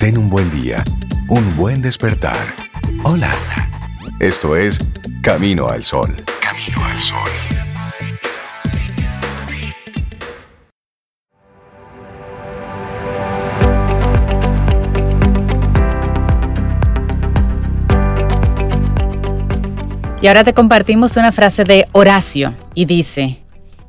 [0.00, 0.82] Ten un buen día,
[1.28, 2.38] un buen despertar.
[3.04, 3.30] Hola.
[4.18, 4.78] Esto es
[5.22, 6.16] Camino al Sol.
[6.40, 7.18] Camino al Sol.
[20.22, 23.42] Y ahora te compartimos una frase de Horacio y dice,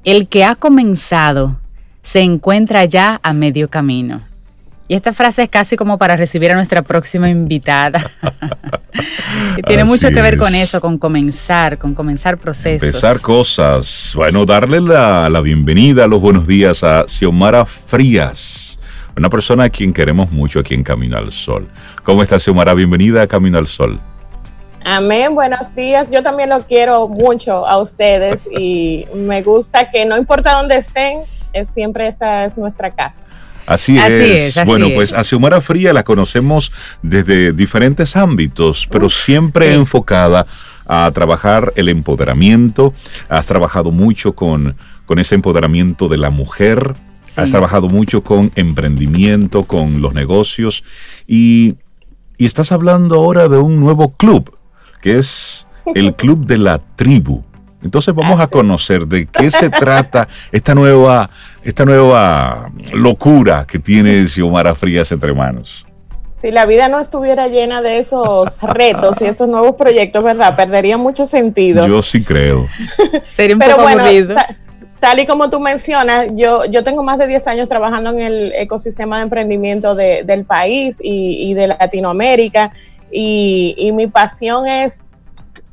[0.03, 1.61] el que ha comenzado
[2.01, 4.30] se encuentra ya a medio camino.
[4.91, 8.11] Y esta frase es casi como para recibir a nuestra próxima invitada.
[9.55, 12.89] y tiene mucho que ver con eso, con comenzar, con comenzar procesos.
[12.89, 14.11] Empezar cosas.
[14.17, 18.81] Bueno, darle la, la bienvenida, los buenos días a Xiomara Frías,
[19.15, 21.69] una persona a quien queremos mucho aquí en Camino al Sol.
[22.03, 22.73] ¿Cómo está Xiomara?
[22.73, 23.97] Bienvenida a Camino al Sol.
[24.83, 26.09] Amén, buenos días.
[26.11, 31.21] Yo también lo quiero mucho a ustedes y me gusta que no importa dónde estén,
[31.53, 33.21] es, siempre esta es nuestra casa.
[33.73, 34.59] Así, es.
[34.65, 36.71] bueno, pues a Xiomara Fría la conocemos
[37.01, 40.45] desde diferentes ámbitos, pero siempre enfocada
[40.85, 42.93] a trabajar el empoderamiento.
[43.29, 46.93] Has trabajado mucho con, con ese empoderamiento de la mujer.
[47.37, 50.83] Has trabajado mucho con emprendimiento, con los negocios.
[51.27, 51.75] Y,
[52.37, 54.57] y estás hablando ahora de un nuevo club
[55.01, 57.43] que es el Club de la Tribu.
[57.83, 61.29] Entonces vamos a conocer de qué se trata esta nueva,
[61.63, 65.85] esta nueva locura que tiene Xiomara Frías entre manos.
[66.29, 70.55] Si la vida no estuviera llena de esos retos y esos nuevos proyectos, ¿verdad?
[70.55, 71.87] Perdería mucho sentido.
[71.87, 72.67] Yo sí creo.
[73.29, 74.03] Sería un Pero poco bueno,
[74.99, 78.53] tal y como tú mencionas, yo, yo tengo más de 10 años trabajando en el
[78.55, 82.71] ecosistema de emprendimiento del país y, y de Latinoamérica
[83.11, 85.05] y, mi pasión es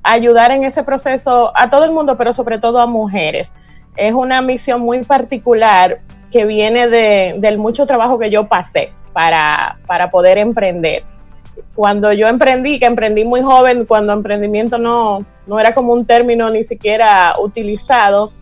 [0.02, 3.52] ayudar en ese proceso a todo el mundo, pero sobre todo a mujeres.
[3.96, 9.78] Es una misión muy particular que viene de, del mucho trabajo que yo pasé para,
[9.86, 11.04] para poder emprender.
[11.74, 16.50] Cuando yo emprendí, que emprendí muy joven, cuando emprendimiento no, no era como un término
[16.50, 18.32] ni siquiera utilizado,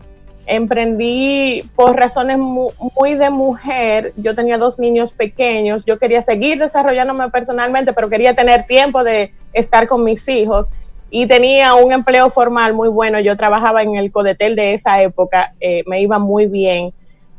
[0.47, 4.13] emprendí por razones muy, de mujer.
[4.15, 9.33] Yo tenía dos niños pequeños, yo quería seguir desarrollándome personalmente, pero quería tener tiempo de
[9.53, 10.69] estar con mis hijos
[11.09, 13.19] y tenía un empleo formal muy bueno.
[13.19, 16.91] Yo trabajaba en el Codetel de esa época, eh, me iba muy bien,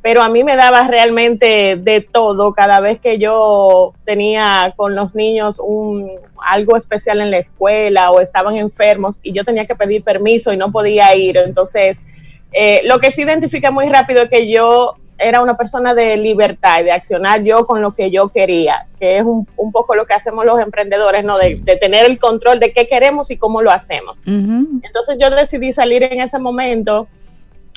[0.02, 5.14] pero a mí me daba realmente de todo cada vez que yo tenía con los
[5.14, 6.10] niños un,
[6.46, 10.56] algo especial en la escuela o estaban enfermos y yo tenía que pedir permiso y
[10.56, 11.36] no podía ir.
[11.36, 12.06] Entonces,
[12.52, 16.80] eh, lo que sí identifica muy rápido es que yo era una persona de libertad
[16.80, 20.14] y de accionar yo con lo que yo quería, que es un, poco lo que
[20.14, 21.36] hacemos los emprendedores, ¿no?
[21.36, 24.22] De, tener el control de qué queremos y cómo lo hacemos.
[24.24, 27.08] Entonces yo decidí salir en ese momento,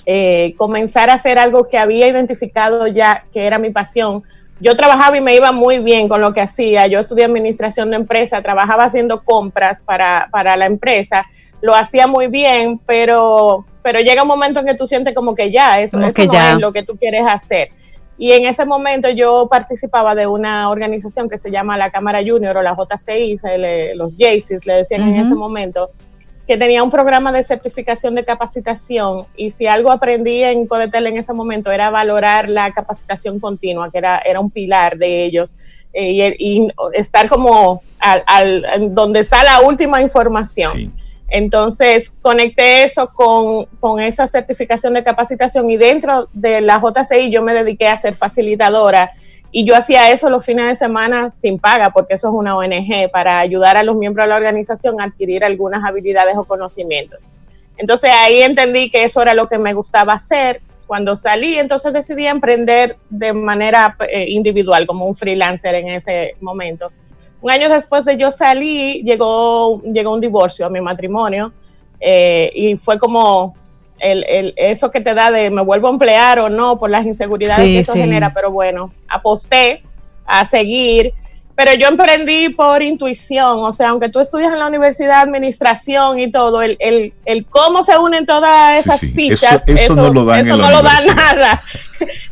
[0.06, 4.24] eh, comenzar a hacer algo que había identificado ya que era mi pasión.
[4.60, 6.86] Yo trabajaba y me iba muy bien con lo que hacía.
[6.86, 11.26] Yo estudié administración de empresa, trabajaba haciendo compras para, para la empresa,
[11.62, 15.52] lo hacía muy bien, pero pero llega un momento en que tú sientes como que
[15.52, 16.16] ya, eso, no es
[16.60, 17.70] lo que tú quieres hacer.
[18.18, 22.56] Y en ese momento yo participaba de una organización que se llama la Cámara Junior
[22.56, 23.40] o la JCI,
[23.96, 25.90] los JCs le decían en ese momento,
[26.48, 31.18] que tenía un programa de certificación de capacitación y si algo aprendí en Codetel en
[31.18, 35.56] ese momento era valorar la capacitación continua, que era, era un pilar de ellos,
[35.94, 40.74] eh, y, estar como al, donde está la última información.
[40.74, 40.92] Sí.
[41.34, 47.54] Entonces, conecté eso con, esa certificación de capacitación y dentro de la JCI yo me
[47.54, 49.10] dediqué a ser facilitadora
[49.50, 53.10] y yo hacía eso los fines de semana sin paga porque eso es una ONG
[53.14, 57.26] para ayudar a los miembros de la organización a adquirir algunas habilidades o conocimientos.
[57.78, 60.62] Entonces ahí entendí que eso era lo que me gustaba hacer.
[60.86, 66.92] Cuando salí, entonces decidí emprender de manera eh, individual, como un freelancer en ese momento
[67.42, 71.54] un año después de yo salí, llegó, llegó un divorcio a mi matrimonio
[72.00, 73.56] eh, y fue como
[74.00, 77.66] el, eso que te da de me vuelvo a emplear o no por las inseguridades
[77.66, 79.84] que eso genera, pero bueno, aposté
[80.26, 81.14] a seguir.
[81.54, 86.18] Pero yo emprendí por intuición, o sea, aunque tú estudias en la universidad de administración
[86.18, 90.42] y todo, el, el, cómo se unen todas esas fichas, eso, no lo da,
[91.14, 91.62] nada.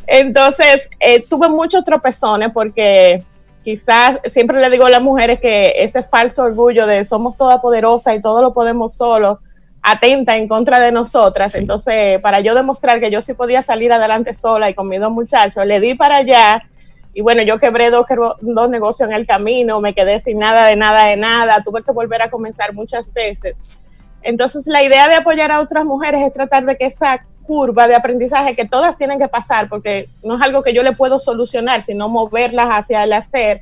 [0.08, 3.24] Entonces, eh, tuve muchos tropezones porque
[3.64, 8.16] quizás siempre le digo a las mujeres que ese falso orgullo de somos toda poderosa
[8.16, 9.40] y todo lo podemos solo,
[9.82, 11.56] atenta en contra de nosotras.
[11.56, 15.12] Entonces, para yo demostrar que yo sí podía salir adelante sola y con mis dos
[15.12, 16.62] muchachos, le di para allá.
[17.14, 18.06] Y bueno, yo quebré dos,
[18.42, 21.92] dos negocios en el camino, me quedé sin nada de nada de nada, tuve que
[21.92, 23.62] volver a comenzar muchas veces.
[24.22, 27.96] Entonces, la idea de apoyar a otras mujeres es tratar de que esa curva de
[27.96, 31.82] aprendizaje que todas tienen que pasar, porque no es algo que yo le puedo solucionar,
[31.82, 33.62] sino moverlas hacia el hacer,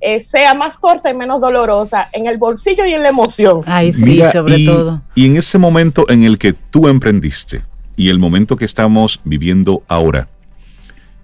[0.00, 3.60] eh, sea más corta y menos dolorosa en el bolsillo y en la emoción.
[3.66, 5.02] Ay, sí, sobre todo.
[5.14, 7.62] Y en ese momento en el que tú emprendiste
[7.94, 10.26] y el momento que estamos viviendo ahora,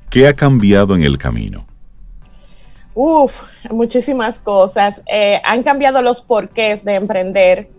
[0.09, 1.67] ¿qué ha cambiado en el camino?
[2.95, 5.03] Uf, muchísimas cosas.
[5.07, 7.74] Eh, han cambiado los porqués de emprender.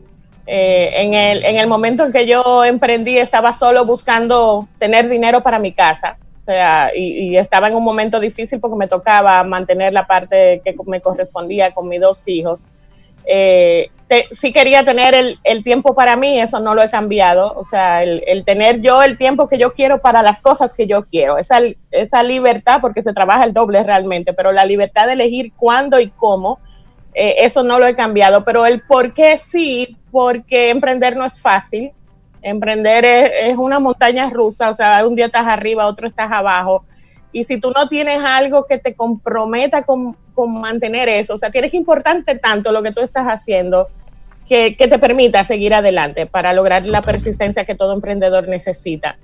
[0.48, 5.42] Eh, en, el, en el momento en que yo emprendí estaba solo buscando tener dinero
[5.42, 6.18] para mi casa.
[6.42, 10.76] O sea, y, estaba en un momento difícil porque me tocaba mantener la parte que
[10.86, 12.64] me correspondía con mis dos hijos.
[13.26, 13.90] Eh,
[14.30, 18.04] sí quería tener el, el, tiempo para mí, eso no lo he cambiado, o sea,
[18.04, 21.40] el, el, tener yo el tiempo que yo quiero para las cosas que yo quiero,
[21.40, 21.58] esa,
[21.90, 26.10] esa libertad, porque se trabaja el doble realmente, pero la libertad de elegir cuándo y
[26.10, 26.60] cómo,
[27.16, 31.40] eh, eso no lo he cambiado, pero el por qué sí, porque emprender no es
[31.40, 31.92] fácil,
[32.46, 36.86] Emprender es, una montaña rusa, o sea, un día estás arriba, otro estás abajo.
[37.32, 41.72] Y si tú no tienes algo que te comprometa con, mantener eso, o sea, tienes
[41.72, 43.88] que importarte tanto lo que tú estás haciendo
[44.48, 49.16] que, te permita seguir adelante para lograr la persistencia que todo emprendedor necesita.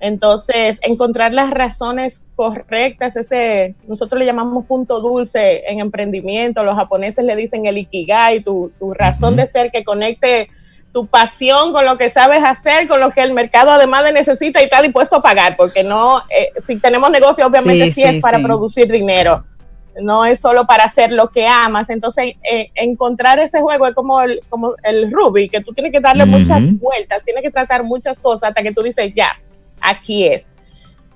[0.00, 7.24] Entonces, encontrar las razones correctas, ese, nosotros le llamamos punto dulce en emprendimiento, los japoneses
[7.24, 10.48] le dicen el ikigai, tu, tu razón de ser que conecte
[10.94, 14.60] tu pasión con lo que sabes hacer, con lo que el mercado además de necesita
[14.60, 18.40] y está dispuesto a pagar, porque no, eh, si tenemos negocio, obviamente sí, es para
[18.40, 19.44] producir dinero,
[20.00, 21.90] no es solo para hacer lo que amas.
[21.90, 26.00] Entonces, eh, encontrar ese juego es como el, como el Ruby, que tú tienes que
[26.00, 29.32] darle muchas vueltas, tienes que tratar muchas cosas hasta que tú dices, ya,
[29.84, 30.50] aquí es.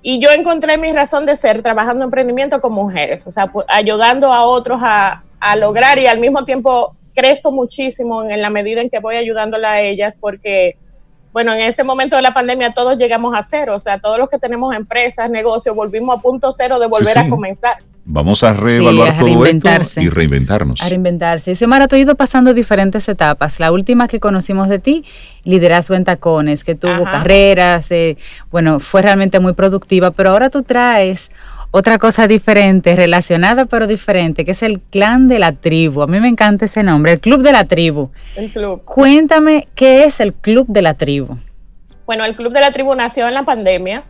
[0.03, 4.33] Y yo encontré mi razón de ser trabajando en emprendimiento con mujeres, o sea, ayudando
[4.33, 8.91] a otros a, a lograr y al mismo tiempo crezco muchísimo en la medida en
[8.91, 10.77] que voy ayudándola a ellas porque,
[11.33, 14.29] bueno, en este momento de la pandemia todos llegamos a cero, o sea, todos los
[14.29, 17.79] que tenemos empresas, negocios, volvimos a punto cero de volver a comenzar.
[18.11, 20.81] Vamos a reevaluar todo esto y reinventarnos.
[20.81, 21.51] A reinventarse.
[21.51, 23.61] Y Xiomara, tú has ido pasando diferentes etapas.
[23.61, 25.05] La última que conocimos de ti,
[25.45, 28.17] liderazgo en tacones, que tuvo carreras, eh,
[28.51, 31.31] bueno, fue realmente muy productiva, pero ahora tú traes
[31.71, 36.01] otra cosa diferente, relacionada pero diferente, que es el clan de la tribu.
[36.01, 38.11] A mí me encanta ese nombre, el club de la tribu.
[38.37, 38.85] El club.
[38.87, 41.37] Cuéntame, ¿qué es el club de la tribu?
[42.07, 44.03] Bueno, el club de la tribu nació en la pandemia.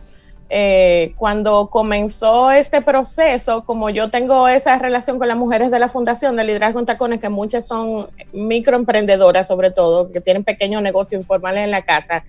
[0.51, 5.89] Eh, cuando comenzó este proceso, como yo tengo esa relación con las mujeres de la
[5.89, 11.21] Fundación de Liderazgo en Tacones, que muchas son microemprendedoras sobre todo, que tienen pequeños negocios
[11.21, 12.23] informales en la casa,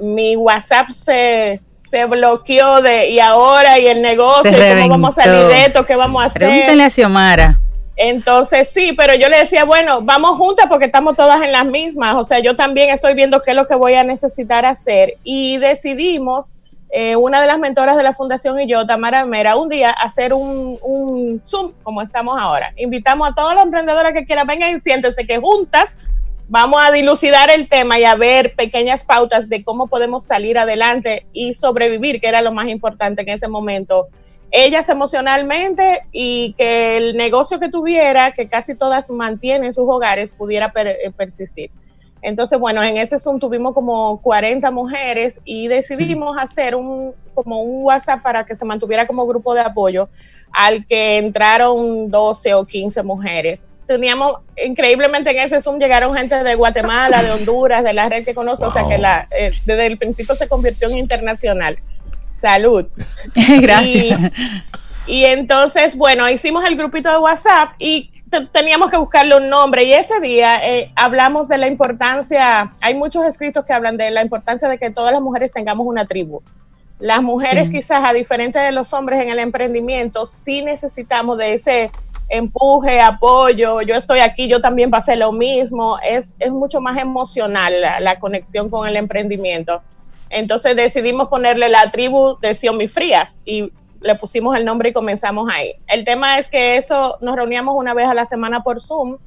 [0.00, 1.60] mi WhatsApp se
[1.92, 5.94] se bloqueó de y ahora y el negocio, cómo vamos a salir de esto, qué
[5.94, 6.48] vamos a hacer.
[6.48, 7.60] Pregúntenle a Xiomara.
[7.96, 12.16] Entonces sí, pero yo le decía, bueno, vamos juntas porque estamos todas en las mismas,
[12.16, 15.58] o sea, yo también estoy viendo qué es lo que voy a necesitar hacer y
[15.58, 16.48] decidimos,
[16.94, 20.34] eh, una de las mentoras de la fundación y yo, Tamara Mera, un día hacer
[20.34, 22.74] un, Zoom como estamos ahora.
[22.76, 26.10] Invitamos a todas las emprendedoras que quieran, vengan y siéntense que juntas
[26.48, 31.24] vamos a dilucidar el tema y a ver pequeñas pautas de cómo podemos salir adelante
[31.32, 34.08] y sobrevivir, que era lo más importante en ese momento.
[34.50, 40.70] Ellas emocionalmente y que el negocio que tuviera, que casi todas mantienen sus hogares, pudiera
[40.76, 41.70] eh, persistir.
[42.22, 47.84] Entonces, bueno, en ese Zoom tuvimos como 40 mujeres y decidimos hacer un, como un
[47.84, 50.08] WhatsApp para que se mantuviera como grupo de apoyo
[50.52, 56.54] al que entraron 12 o 15 mujeres teníamos, increíblemente en ese Zoom llegaron gente de
[56.54, 59.98] Guatemala, de Honduras, de la red que conozco, o sea que la, eh, desde el
[59.98, 61.78] principio se convirtió en internacional.
[62.40, 62.86] Salud.
[63.60, 64.20] Gracias.
[65.06, 68.11] Y, entonces, bueno, hicimos el grupito de WhatsApp y
[68.52, 73.24] teníamos que buscarle un nombre y ese día eh, hablamos de la importancia, hay muchos
[73.24, 76.42] escritos que hablan de la importancia de que todas las mujeres tengamos una tribu.
[76.98, 81.90] Las mujeres quizás a diferencia de los hombres en el emprendimiento sí necesitamos de ese
[82.28, 87.74] empuje, apoyo, yo estoy aquí, yo también pasé lo mismo, es, es mucho más emocional
[87.80, 89.82] la, conexión con el emprendimiento.
[90.30, 93.68] Entonces decidimos ponerle la tribu de Xiaomi Frías y
[94.02, 95.74] le pusimos el nombre y comenzamos ahí.
[95.86, 99.18] El tema es que eso nos reuníamos una vez a la semana por Zoom,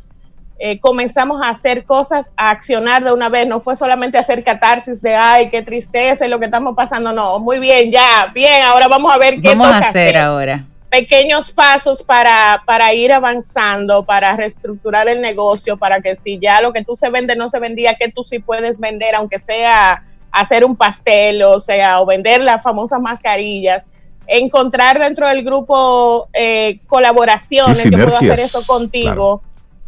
[0.57, 5.01] eh, comenzamos a hacer cosas, a accionar de una vez, no fue solamente hacer catarsis
[5.01, 8.87] de, ay, qué tristeza y lo que estamos pasando, no, muy bien, ya, bien, ahora
[8.87, 10.65] vamos a ver qué vamos a hacer ahora
[10.95, 16.71] pequeños pasos para, para ir avanzando, para reestructurar el negocio, para que si ya lo
[16.71, 20.63] que tú se vende no se vendía, que tú sí puedes vender, aunque sea hacer
[20.63, 23.87] un pastel, o sea, o vender las famosas mascarillas.
[24.27, 29.41] Encontrar dentro del grupo eh, colaboraciones, que puedo hacer esto contigo.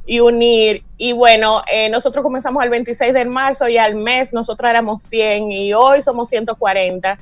[0.08, 0.84] y unir.
[0.98, 5.52] Y bueno, eh, nosotros comenzamos el 26 de marzo y al mes nosotros éramos 100
[5.52, 7.20] y hoy somos 140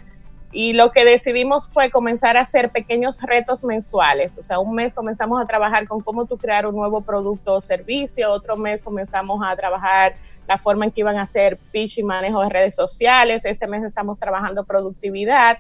[0.52, 4.38] Y lo que decidimos fue comenzar a hacer pequeños retos mensuales.
[4.38, 7.62] O sea, un mes comenzamos a trabajar con cómo tú crear un nuevo producto o
[7.62, 10.16] servicio, otro mes comenzamos a trabajar
[10.48, 13.84] la forma en que iban a hacer pitch y manejo de redes sociales, este mes
[13.84, 15.58] estamos trabajando productividad.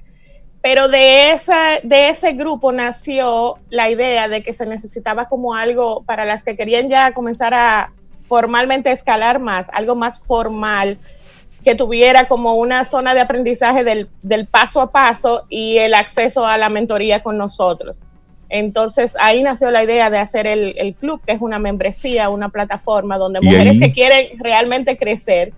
[0.65, 6.01] Pero de, esa, de ese grupo nació la idea de que se necesitaba como algo
[6.01, 7.93] para las que querían ya comenzar a
[8.23, 10.97] formalmente escalar más, algo más formal,
[11.63, 16.47] que tuviera como una zona de aprendizaje del, del, paso a paso y el acceso
[16.47, 18.01] a la mentoría con nosotros.
[18.49, 22.49] Entonces ahí nació la idea de hacer el, el club, que es una membresía, una
[22.49, 25.53] plataforma donde mujeres que quieren realmente crecer.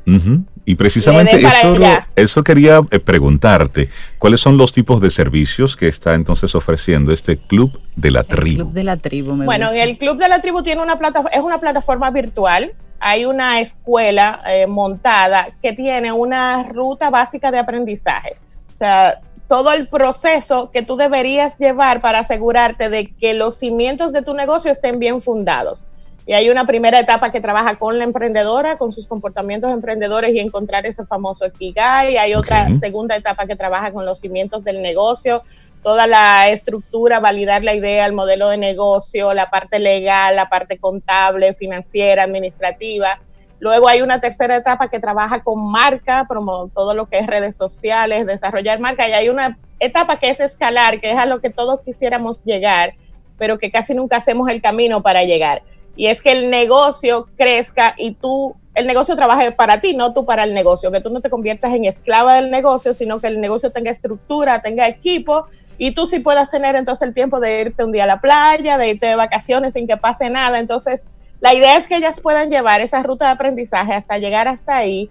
[0.65, 1.77] Y precisamente eso,
[2.15, 7.37] eso, quería eh, preguntarte, ¿cuáles son los tipos de servicios que está entonces ofreciendo este
[7.37, 8.57] club de la tribu?
[8.57, 11.41] Club de la tribu, me Bueno, el club de la tribu tiene una plataforma, es
[11.41, 18.37] una plataforma virtual hay una escuela eh, montada que tiene una ruta básica de aprendizaje.
[18.71, 24.11] O sea, todo el proceso que tú deberías llevar para asegurarte de que los cimientos
[24.11, 25.83] de tu negocio estén bien fundados.
[26.27, 30.39] Y hay una primera etapa que trabaja con la emprendedora, con sus comportamientos emprendedores y
[30.39, 32.17] encontrar ese famoso Ikigai.
[32.17, 35.41] Hay otra segunda etapa que trabaja con los cimientos del negocio,
[35.83, 40.77] toda la estructura, validar la idea, el modelo de negocio, la parte legal, la parte
[40.77, 43.21] contable, financiera, administrativa.
[43.59, 47.55] Luego hay una tercera etapa que trabaja con marca, promo, todo lo que es redes
[47.55, 49.07] sociales, desarrollar marca.
[49.07, 52.93] Y hay una etapa que es escalar, que es a lo que todos quisiéramos llegar,
[53.37, 55.63] pero que casi nunca hacemos el camino para llegar.
[55.95, 60.25] Y es que el negocio crezca y tú, el negocio trabaje para ti, no tú
[60.25, 63.41] para el negocio, que tú no te conviertas en esclava del negocio, sino que el
[63.41, 65.47] negocio tenga estructura, tenga equipo
[65.79, 68.77] y tú sí puedas tener entonces el tiempo de irte un día a la playa,
[68.77, 70.59] de irte de vacaciones sin que pase nada.
[70.59, 71.05] Entonces,
[71.39, 75.09] la idea es que ellas puedan llevar esa ruta de aprendizaje hasta llegar hasta ahí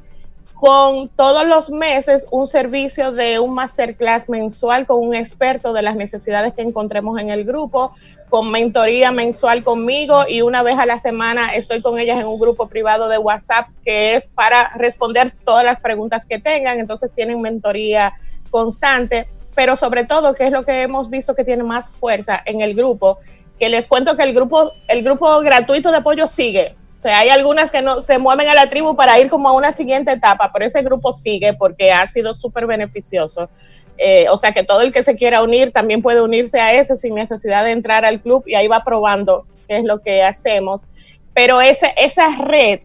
[0.55, 5.97] con todos los meses un servicio de un masterclass mensual con un experto de las
[5.97, 7.93] necesidades que encontremos en el grupo,
[8.31, 12.41] con mentoría mensual conmigo y una vez a la semana estoy con ellas en un
[12.41, 17.41] grupo privado de WhatsApp que es para responder todas las preguntas que tengan, entonces tienen
[17.43, 18.15] mentoría
[18.51, 22.61] constante pero sobre todo, que es lo que hemos visto que tiene más fuerza en
[22.61, 23.19] el grupo,
[23.59, 26.77] que les cuento que el grupo, el grupo gratuito de apoyo sigue.
[26.97, 29.53] O sea, hay algunas que no se mueven a la tribu para ir como a
[29.53, 33.51] una siguiente etapa, pero ese grupo sigue porque ha sido súper beneficioso.
[33.99, 36.97] Eh, o sea, que todo el que se quiera unir también puede unirse a ese
[36.97, 40.85] sin necesidad de entrar al club y ahí va probando qué es lo que hacemos.
[41.35, 42.81] Pero ese, esa red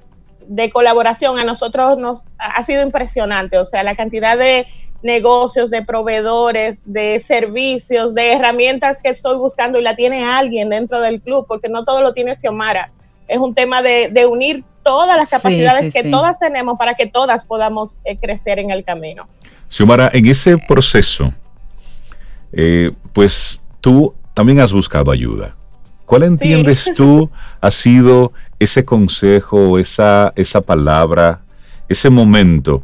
[0.47, 3.57] de colaboración a nosotros nos ha sido impresionante.
[3.57, 4.67] O sea, la cantidad de
[5.03, 11.01] negocios, de proveedores, de servicios, de herramientas que estoy buscando y la tiene alguien dentro
[11.01, 12.91] del club, porque no todo lo tiene Xiomara.
[13.27, 18.00] Es un tema de, unir todas las capacidades que todas tenemos para que todas podamos
[18.03, 19.27] eh, crecer en el camino.
[19.70, 21.34] Xiomara, en ese proceso,
[22.51, 25.55] eh, pues tú también has buscado ayuda.
[26.05, 27.29] ¿Cuál entiendes tú
[27.62, 31.39] ha sido ese consejo, esa, esa palabra,
[31.88, 32.84] ese momento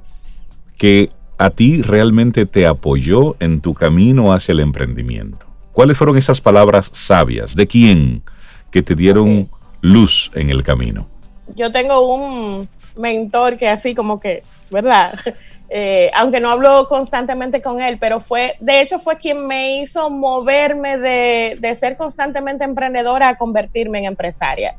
[0.77, 5.45] que a ti realmente te apoyó en tu camino hacia el emprendimiento?
[5.71, 7.55] ¿Cuáles fueron esas palabras sabias?
[7.55, 8.23] ¿De quién
[8.71, 9.49] que te dieron
[9.81, 11.07] luz en el camino?
[11.55, 15.19] Yo tengo un mentor que así como que, ¿verdad?
[15.69, 20.09] Eh, aunque no hablo constantemente con él, pero fue, de hecho fue quien me hizo
[20.09, 24.77] moverme de, de ser constantemente emprendedora a convertirme en empresaria.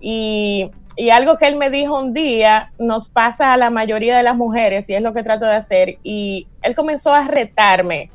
[0.00, 4.22] Y y algo que él me dijo un día nos pasa a la mayoría de
[4.22, 5.98] las mujeres y es lo que trato de hacer.
[6.02, 8.10] Y él comenzó a retarme,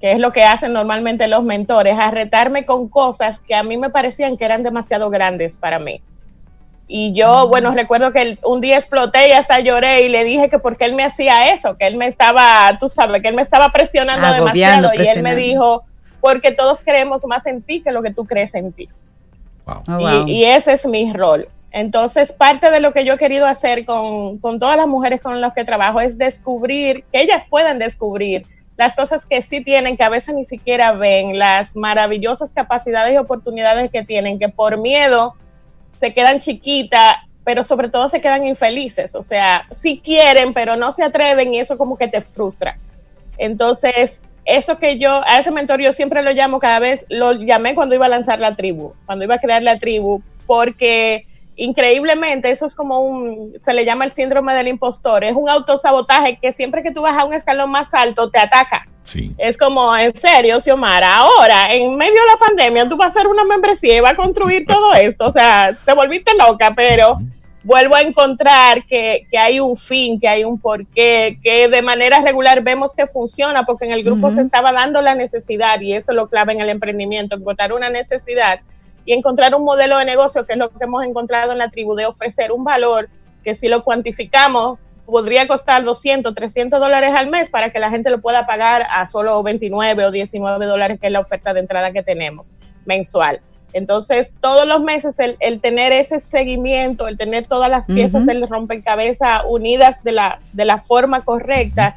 [0.00, 3.76] que es lo que hacen normalmente los mentores, a retarme con cosas que a mí
[3.76, 6.00] me parecían que eran demasiado grandes para mí.
[6.86, 7.50] Y yo, mm.
[7.50, 10.94] bueno, recuerdo que un día exploté y hasta lloré y le dije que porque él
[10.94, 14.90] me hacía eso, que él me estaba, tú sabes, que él me estaba presionando demasiado.
[14.94, 15.84] Y él me dijo,
[16.20, 18.86] porque todos creemos más en ti que lo que tú crees en ti.
[19.66, 21.48] Oh, y, ese es mi rol.
[21.74, 25.54] Entonces, parte de lo que yo he querido hacer con, todas las mujeres con las
[25.54, 30.08] que trabajo es descubrir, que ellas puedan descubrir las cosas que sí tienen, que a
[30.08, 35.34] veces ni siquiera ven, las maravillosas capacidades y oportunidades que tienen, que por miedo
[35.96, 39.16] se quedan chiquitas, pero sobre todo se quedan infelices.
[39.16, 42.78] O sea, sí quieren, pero no se atreven y eso como que te frustra.
[43.36, 47.74] Entonces, eso que yo, a ese mentor yo siempre lo llamo, cada vez lo llamé
[47.74, 51.26] cuando iba a lanzar la tribu, cuando iba a crear la tribu, porque
[51.56, 56.38] increíblemente, eso es como un, se le llama el síndrome del impostor, es un autosabotaje
[56.40, 58.86] que siempre que tú vas a un escalón más alto te ataca.
[59.02, 59.32] Sí.
[59.36, 63.28] Es como, en serio, Xiomara, ahora, en medio de la pandemia, tú vas a hacer
[63.28, 67.18] una membresía y vas a construir todo esto, o sea, te volviste loca, pero
[67.62, 72.62] vuelvo a encontrar que, hay un fin, que hay un porqué, que de manera regular
[72.62, 76.16] vemos que funciona, porque en el grupo se estaba dando la necesidad, y eso es
[76.16, 78.60] lo clave en el emprendimiento, encontrar una necesidad
[79.04, 81.94] y encontrar un modelo de negocio, que es lo que hemos encontrado en la tribu,
[81.94, 83.08] de ofrecer un valor
[83.42, 88.10] que si lo cuantificamos podría costar 200, 300 dólares al mes para que la gente
[88.10, 91.92] lo pueda pagar a solo 29 o 19 dólares, que es la oferta de entrada
[91.92, 92.50] que tenemos
[92.86, 93.40] mensual.
[93.74, 99.42] Entonces, todos los meses el, tener ese seguimiento, el tener todas las piezas del rompecabezas
[99.48, 101.96] unidas de la, de la forma correcta,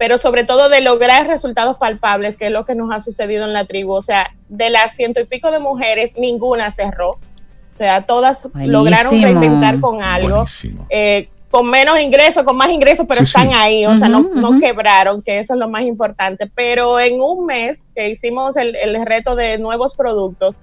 [0.00, 3.52] pero sobre todo de lograr resultados palpables, que es lo que nos ha sucedido en
[3.52, 3.92] la tribu.
[3.92, 7.10] O sea, de las ciento y pico de mujeres, ninguna cerró.
[7.10, 10.46] O sea, todas lograron reinventar con algo.
[10.88, 15.20] Eh, con menos ingresos, con más ingresos, pero están ahí, o sea, no, no, quebraron,
[15.20, 16.50] que eso es lo más importante.
[16.54, 20.54] Pero en un mes que hicimos el, el reto de nuevos productos,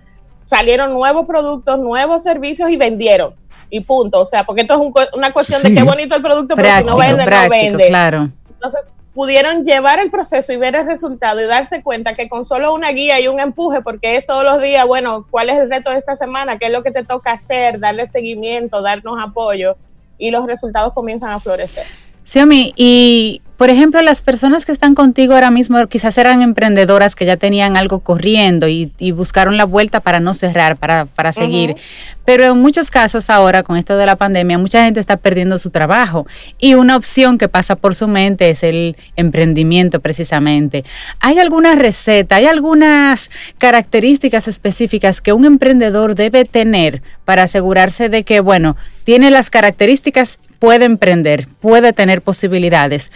[0.41, 3.35] salieron nuevos productos, nuevos servicios y vendieron.
[3.69, 4.19] Y punto.
[4.19, 6.97] O sea, porque esto es una cuestión de qué bonito el producto, pero si no
[6.97, 7.87] vende, no vende.
[7.87, 8.29] Claro.
[8.49, 12.71] Entonces, pudieron llevar el proceso y ver el resultado y darse cuenta que con solo
[12.71, 15.89] una guía y un empuje, porque es todos los días, bueno, ¿cuál es el reto
[15.89, 16.59] de esta semana?
[16.59, 17.79] ¿Qué es lo que te toca hacer?
[17.79, 19.75] Darle seguimiento, darnos apoyo
[20.19, 21.87] y los resultados comienzan a florecer.
[22.25, 27.25] Xiaomi, y por ejemplo, las personas que están contigo ahora mismo quizás eran emprendedoras que
[27.25, 31.75] ya tenían algo corriendo y, buscaron la vuelta para no cerrar, para, para seguir.
[32.23, 35.71] Pero en muchos casos ahora, con esto de la pandemia, mucha gente está perdiendo su
[35.71, 36.27] trabajo
[36.59, 40.83] y una opción que pasa por su mente es el emprendimiento precisamente.
[41.19, 48.23] ¿Hay alguna receta, hay algunas características específicas que un emprendedor debe tener para asegurarse de
[48.23, 53.09] que, bueno, tiene las características, puede emprender, puede tener posibilidades?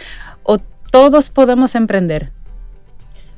[0.44, 0.58] ¿O
[0.90, 2.30] todos podemos emprender?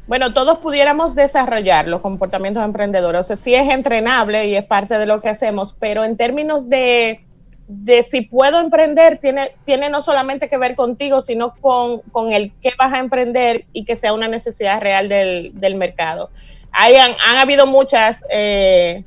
[0.06, 3.20] Bueno, todos pudiéramos desarrollar los comportamientos emprendedores.
[3.22, 6.68] O sea, sí es entrenable y es parte de lo que hacemos, pero en términos
[6.68, 7.24] de,
[7.68, 12.52] de si puedo emprender, tiene, tiene no solamente que ver contigo, sino con, con el
[12.60, 16.30] qué vas a emprender y que sea una necesidad real del, del mercado.
[16.70, 19.04] Hay, han, han habido muchas eh,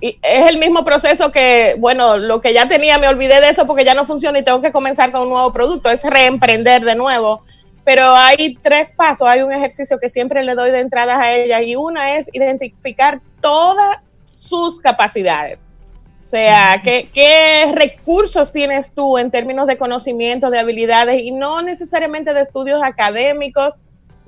[0.00, 3.66] y es el mismo proceso que, bueno, lo que ya tenía, me olvidé de eso
[3.66, 6.94] porque ya no funciona y tengo que comenzar con un nuevo producto, es reemprender de
[6.94, 7.42] nuevo.
[7.84, 11.62] Pero hay tres pasos, hay un ejercicio que siempre le doy de entrada a ella
[11.62, 15.64] y una es identificar todas sus capacidades.
[16.22, 21.62] O sea, ¿qué, ¿qué, recursos tienes tú en términos de conocimiento, de habilidades y no
[21.62, 23.74] necesariamente de estudios académicos,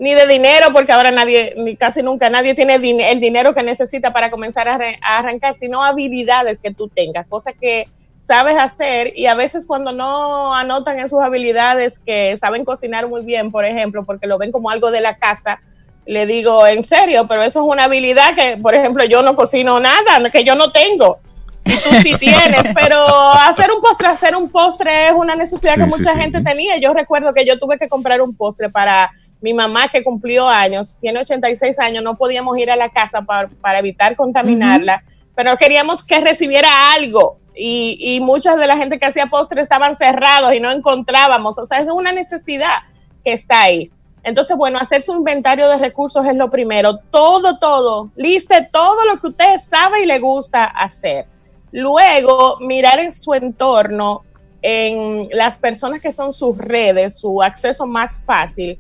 [0.01, 4.15] ni de dinero, porque ahora nadie, ni casi nunca nadie tiene el dinero que necesita
[4.15, 7.87] para comenzar a, arrancar, sino habilidades que tú tengas, cosas que
[8.17, 13.21] sabes hacer y a veces cuando no anotan en sus habilidades que saben cocinar muy
[13.27, 15.61] bien, por ejemplo, porque lo ven como algo de la casa,
[16.07, 19.79] le digo, en serio, pero eso es una habilidad que, por ejemplo, yo no cocino
[19.81, 21.19] nada, que yo no tengo.
[21.67, 25.85] Y tú sí tienes, pero hacer un postre, hacer un postre es una necesidad que
[25.85, 26.79] mucha gente tenía.
[26.79, 29.11] Yo recuerdo que yo tuve que comprar un postre para
[29.41, 33.79] mi mamá que cumplió años, tiene 86 años, no podíamos ir a la casa para,
[33.79, 35.03] evitar contaminarla,
[35.35, 37.39] pero queríamos que recibiera algo.
[37.55, 41.59] Y, y mucha de la gente que hacía postres estaban cerrados y no encontrábamos.
[41.59, 42.79] O sea, es una necesidad
[43.25, 43.91] que está ahí.
[44.23, 46.95] Entonces, bueno, hacer su inventario de recursos es lo primero.
[47.11, 48.11] Todo, todo.
[48.17, 51.27] Liste todo lo que usted sabe y le gusta hacer.
[51.73, 54.25] Luego, mirar en su entorno,
[54.63, 58.79] en las personas que son sus redes, su acceso más fácil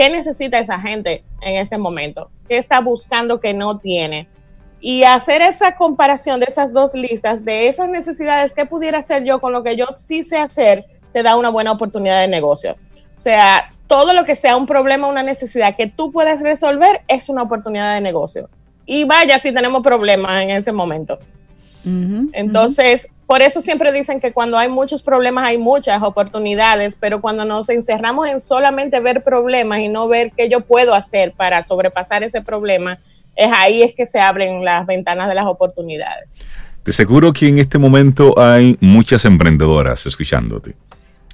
[0.00, 2.30] ¿Qué necesita esa gente en este momento?
[2.48, 4.28] ¿Qué está buscando que no tiene?
[4.80, 9.42] Y hacer esa comparación de esas dos listas, de esas necesidades, ¿qué pudiera hacer yo
[9.42, 10.86] con lo que yo sí sé hacer?
[11.12, 12.78] Te da una buena oportunidad de negocio.
[13.14, 17.28] O sea, todo lo que sea un problema, una necesidad que tú puedas resolver es
[17.28, 18.48] una oportunidad de negocio.
[18.86, 21.18] Y vaya si tenemos problemas en este momento.
[21.84, 27.44] Entonces, por eso siempre dicen que cuando hay muchos problemas hay muchas oportunidades, pero cuando
[27.44, 32.22] nos encerramos en solamente ver problemas y no ver qué yo puedo hacer para sobrepasar
[32.22, 32.98] ese problema,
[33.36, 36.34] es ahí es que se abren las ventanas de las oportunidades.
[36.84, 40.74] De seguro que en este momento hay muchas emprendedoras escuchándote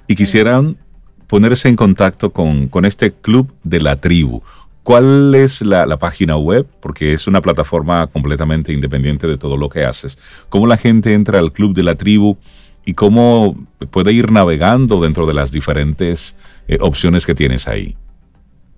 [0.05, 0.77] y quisieran
[1.25, 4.43] ponerse en contacto con, con este club de la tribu
[4.87, 6.65] ¿Cuál es la, página web?
[6.79, 10.17] Porque es una plataforma completamente independiente de todo lo que haces.
[10.47, 12.37] ¿Cómo la gente entra al club de la tribu
[12.85, 13.57] y cómo
[13.91, 16.37] puede ir navegando dentro de las diferentes
[16.69, 17.97] eh, opciones que tienes ahí?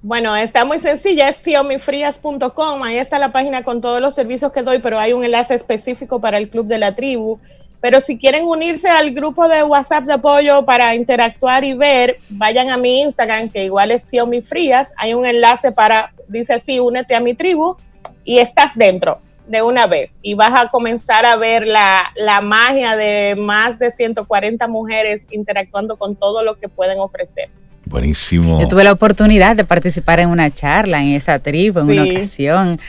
[0.01, 4.63] Bueno, está muy sencilla, es siomifrias.com, ahí está la página con todos los servicios que
[4.63, 7.39] doy, pero hay un enlace específico para el Club de la Tribu
[7.81, 12.69] pero si quieren unirse al grupo de WhatsApp de apoyo para interactuar y ver, vayan
[12.69, 14.93] a mi Instagram, que igual es Xiaomi Frías.
[14.97, 17.77] Hay un enlace para, dice así, únete a mi tribu
[18.23, 19.19] y estás dentro.
[19.47, 23.89] de una vez y vas a comenzar a ver la, la, magia de más de
[23.89, 27.49] 140 mujeres interactuando con todo lo que pueden ofrecer.
[27.89, 28.61] Buenísimo.
[28.61, 32.79] Yo tuve la oportunidad de participar en una charla en esa tribu en una ocasión.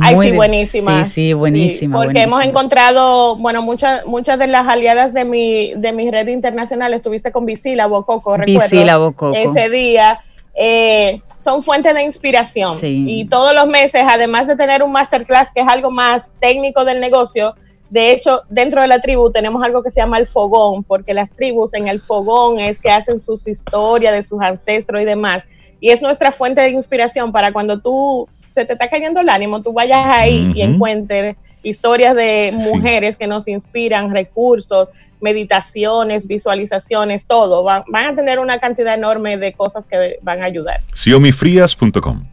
[0.00, 1.04] Ay, sí, buenísima.
[1.04, 2.02] Sí, sí, buenísima.
[2.02, 6.92] porque hemos encontrado, bueno, muchas muchas de las aliadas de mi, de mi red internacional,
[6.92, 8.62] estuviste con Visila Bococo, recuerdo.
[8.62, 9.34] Visila Bococo.
[9.36, 10.20] Ese día.
[10.60, 12.74] Eh, son fuentes de inspiración.
[12.82, 16.98] Y todos los meses, además de tener un masterclass que es algo más técnico del
[16.98, 17.54] negocio,
[17.90, 21.32] de hecho, dentro de la tribu tenemos algo que se llama el fogón, porque las
[21.32, 25.46] tribus en el fogón es que hacen sus historias de sus ancestros y demás.
[25.80, 29.62] Y es nuestra fuente de inspiración para cuando tú se te está cayendo el ánimo,
[29.62, 34.88] tú vayas ahí y encuentres historias de mujeres que nos inspiran, recursos,
[35.20, 37.64] meditaciones, visualizaciones, todo.
[37.64, 40.82] Van, a tener una cantidad enorme de cosas que van a ayudar.
[40.94, 42.24] Xiomifrías.com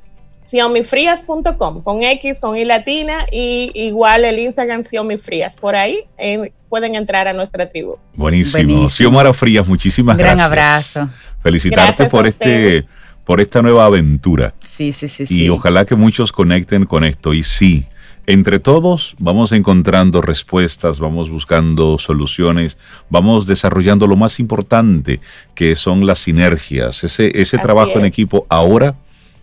[0.47, 5.55] Xiomifrías.com, con X, con I latina y igual el Instagram Xiomifrías.
[5.55, 7.97] Por ahí eh, pueden entrar a nuestra tribu.
[8.13, 8.87] Buenísimo.
[8.87, 10.37] Xiomara Frías, muchísimas gracias.
[10.37, 11.09] Gran abrazo.
[11.41, 12.85] Felicitarte por este
[13.25, 14.53] por esta nueva aventura.
[14.63, 15.25] Sí, sí, sí.
[15.29, 17.33] Y ojalá que muchos conecten con esto.
[17.33, 17.85] Y sí,
[18.27, 22.77] entre todos vamos encontrando respuestas, vamos buscando soluciones,
[23.09, 25.19] vamos desarrollando lo más importante,
[25.53, 27.03] que son las sinergias.
[27.03, 28.95] Ese, ese trabajo en equipo ahora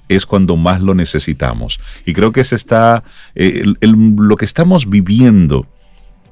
[0.09, 1.81] es cuando más lo necesitamos.
[2.05, 5.67] Y creo que se está, eh, lo que estamos viviendo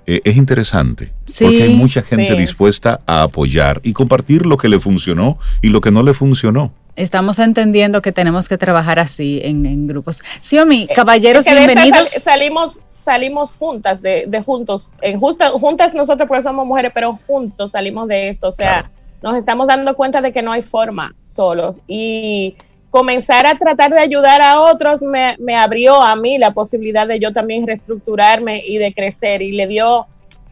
[0.06, 4.80] eh, es interesante, porque hay mucha gente dispuesta a apoyar y compartir lo que le
[4.80, 9.86] funcionó y lo que no le funcionó estamos entendiendo que tenemos que trabajar así en,
[9.86, 10.22] grupos.
[10.42, 12.10] Xiaomi, eh, caballeros, bienvenidos.
[12.10, 17.72] salimos, salimos juntas, de, de juntos, en justa, juntas nosotros porque somos mujeres, pero juntos
[17.72, 18.48] salimos de esto.
[18.48, 18.90] O sea,
[19.22, 21.78] nos estamos dando cuenta de que no hay forma solos.
[21.86, 22.56] Y
[22.90, 27.18] comenzar a tratar de ayudar a otros me, me abrió a mí la posibilidad de
[27.18, 29.42] yo también reestructurarme y de crecer.
[29.42, 30.06] Y le dio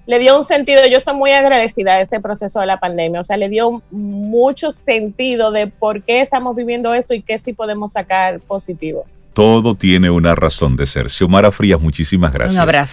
[0.08, 3.24] le dio un sentido, yo estoy muy agradecida a este proceso de la pandemia, o
[3.24, 7.92] sea, le dio mucho sentido de por qué estamos viviendo esto y qué sí podemos
[7.92, 9.04] sacar positivo.
[9.34, 11.10] Todo tiene una razón de ser.
[11.10, 12.54] Xiomara Frías, muchísimas gracias.
[12.54, 12.86] Un abrazo.